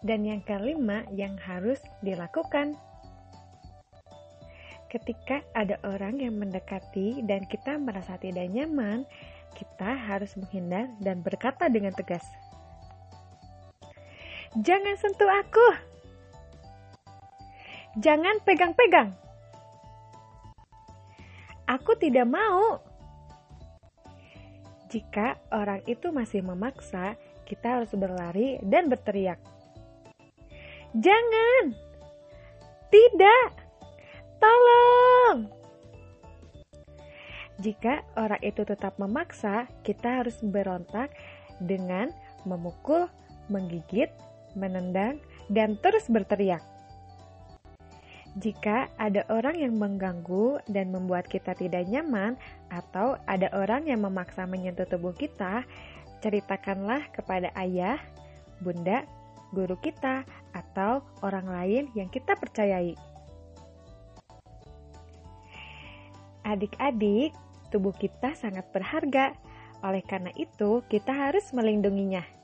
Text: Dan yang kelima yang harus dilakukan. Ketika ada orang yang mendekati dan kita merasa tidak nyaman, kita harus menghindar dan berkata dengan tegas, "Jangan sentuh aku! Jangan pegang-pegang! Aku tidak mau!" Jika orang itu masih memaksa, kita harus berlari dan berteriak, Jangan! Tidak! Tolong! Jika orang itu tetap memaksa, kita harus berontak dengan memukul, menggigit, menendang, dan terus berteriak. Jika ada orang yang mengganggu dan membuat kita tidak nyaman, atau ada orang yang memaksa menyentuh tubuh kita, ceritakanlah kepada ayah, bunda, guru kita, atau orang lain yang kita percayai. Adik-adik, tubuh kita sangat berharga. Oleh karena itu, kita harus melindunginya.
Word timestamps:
Dan 0.00 0.24
yang 0.24 0.40
kelima 0.40 1.04
yang 1.12 1.36
harus 1.36 1.80
dilakukan. 2.00 2.76
Ketika 4.90 5.44
ada 5.54 5.78
orang 5.86 6.18
yang 6.18 6.34
mendekati 6.40 7.22
dan 7.22 7.46
kita 7.46 7.78
merasa 7.78 8.18
tidak 8.18 8.50
nyaman, 8.50 9.06
kita 9.54 9.94
harus 9.94 10.34
menghindar 10.34 10.90
dan 10.98 11.22
berkata 11.22 11.70
dengan 11.70 11.94
tegas, 11.94 12.24
"Jangan 14.58 14.96
sentuh 14.98 15.30
aku! 15.30 15.68
Jangan 18.02 18.42
pegang-pegang! 18.42 19.14
Aku 21.70 21.94
tidak 21.94 22.26
mau!" 22.26 22.82
Jika 24.90 25.38
orang 25.54 25.86
itu 25.86 26.10
masih 26.10 26.42
memaksa, 26.42 27.14
kita 27.46 27.78
harus 27.78 27.94
berlari 27.94 28.58
dan 28.58 28.90
berteriak, 28.90 29.38
Jangan! 30.90 31.70
Tidak! 32.90 33.50
Tolong! 34.42 35.46
Jika 37.62 38.02
orang 38.18 38.42
itu 38.42 38.66
tetap 38.66 38.98
memaksa, 38.98 39.70
kita 39.86 40.24
harus 40.24 40.42
berontak 40.42 41.14
dengan 41.62 42.10
memukul, 42.42 43.06
menggigit, 43.46 44.10
menendang, 44.58 45.22
dan 45.46 45.78
terus 45.78 46.10
berteriak. 46.10 46.64
Jika 48.42 48.90
ada 48.98 49.22
orang 49.30 49.62
yang 49.62 49.78
mengganggu 49.78 50.58
dan 50.70 50.90
membuat 50.90 51.30
kita 51.30 51.54
tidak 51.54 51.86
nyaman, 51.86 52.34
atau 52.70 53.14
ada 53.30 53.46
orang 53.54 53.86
yang 53.86 54.02
memaksa 54.02 54.42
menyentuh 54.42 54.90
tubuh 54.90 55.14
kita, 55.14 55.62
ceritakanlah 56.18 57.06
kepada 57.14 57.54
ayah, 57.58 58.02
bunda, 58.58 59.06
guru 59.50 59.74
kita, 59.82 60.22
atau 60.56 61.04
orang 61.22 61.46
lain 61.46 61.84
yang 61.94 62.08
kita 62.08 62.34
percayai. 62.34 62.96
Adik-adik, 66.40 67.36
tubuh 67.68 67.94
kita 67.94 68.34
sangat 68.34 68.66
berharga. 68.72 69.36
Oleh 69.84 70.02
karena 70.04 70.32
itu, 70.36 70.82
kita 70.88 71.12
harus 71.12 71.52
melindunginya. 71.52 72.39